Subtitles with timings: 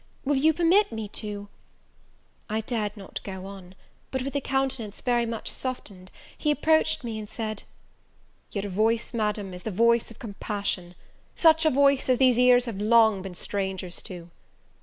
[0.25, 1.47] Will you permit me to"
[2.49, 3.75] I dared not go on;
[4.09, 7.61] but with a countenance very much softened, he approached me and said,
[8.51, 10.95] "Your voice, Madam, is the voice of compassion!
[11.35, 14.31] such a voice as these ears have long been strangers to!"